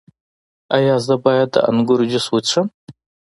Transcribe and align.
ایا 0.75 0.95
زه 1.05 1.15
باید 1.23 1.49
د 1.51 1.55
انګور 1.69 1.99
جوس 2.11 2.25
وڅښم؟ 2.29 2.67